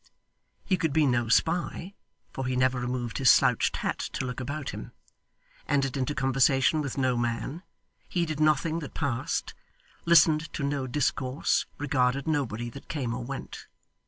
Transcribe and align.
He 0.65 0.77
could 0.77 0.93
be 0.93 1.05
no 1.05 1.29
spy, 1.29 1.93
for 2.33 2.47
he 2.47 2.55
never 2.55 2.79
removed 2.79 3.19
his 3.19 3.29
slouched 3.29 3.77
hat 3.77 3.99
to 3.99 4.25
look 4.25 4.39
about 4.39 4.71
him, 4.71 4.93
entered 5.67 5.95
into 5.95 6.15
conversation 6.15 6.81
with 6.81 6.97
no 6.97 7.15
man, 7.15 7.61
heeded 8.09 8.39
nothing 8.39 8.79
that 8.79 8.95
passed, 8.95 9.53
listened 10.05 10.51
to 10.53 10.63
no 10.63 10.87
discourse, 10.87 11.67
regarded 11.77 12.25
nobody 12.27 12.67
that 12.71 12.89
came 12.89 13.13
or 13.13 13.23
went. 13.23 13.67